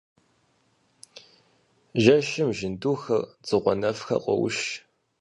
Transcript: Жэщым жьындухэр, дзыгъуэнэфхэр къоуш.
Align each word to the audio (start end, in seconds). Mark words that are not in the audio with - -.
Жэщым 2.03 2.49
жьындухэр, 2.57 3.21
дзыгъуэнэфхэр 3.43 4.19
къоуш. 4.23 4.57